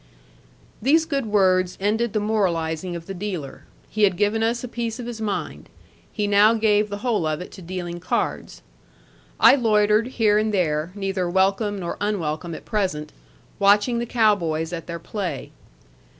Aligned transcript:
These 0.81 1.05
good 1.05 1.27
words 1.27 1.77
ended 1.79 2.13
the 2.13 2.19
moralizing 2.19 2.95
of 2.95 3.05
the 3.05 3.13
dealer. 3.13 3.65
He 3.87 4.01
had 4.01 4.17
given 4.17 4.41
us 4.41 4.63
a 4.63 4.67
piece 4.67 4.97
of 4.99 5.05
his 5.05 5.21
mind. 5.21 5.69
He 6.11 6.25
now 6.25 6.55
gave 6.55 6.89
the 6.89 6.97
whole 7.05 7.23
of 7.27 7.39
it 7.39 7.51
to 7.51 7.61
dealing 7.61 7.99
cards. 7.99 8.63
I 9.39 9.53
loitered 9.53 10.07
here 10.17 10.39
and 10.39 10.51
there, 10.51 10.91
neither 10.95 11.29
welcome 11.29 11.77
nor 11.77 11.97
unwelcome 12.01 12.55
at 12.55 12.65
present, 12.65 13.11
watching 13.59 13.99
the 13.99 14.07
cow 14.07 14.33
boys 14.33 14.73
at 14.73 14.87
their 14.87 14.97
play. 14.97 15.51